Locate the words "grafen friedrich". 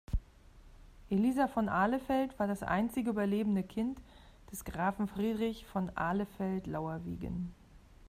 4.65-5.67